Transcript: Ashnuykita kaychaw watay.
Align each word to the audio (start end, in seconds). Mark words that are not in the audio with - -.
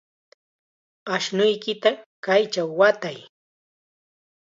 Ashnuykita 1.13 1.89
kaychaw 2.23 2.69
watay. 2.79 3.17